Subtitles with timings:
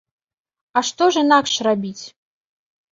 [0.79, 1.99] А што ж інакш рабіць?